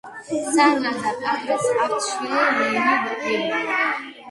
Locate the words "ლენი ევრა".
2.57-3.79